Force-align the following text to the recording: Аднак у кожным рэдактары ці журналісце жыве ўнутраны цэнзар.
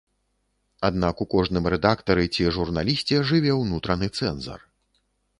Аднак 0.87 1.19
у 1.25 1.25
кожным 1.33 1.67
рэдактары 1.73 2.23
ці 2.37 2.47
журналісце 2.55 3.19
жыве 3.33 3.51
ўнутраны 3.57 4.09
цэнзар. 4.17 4.65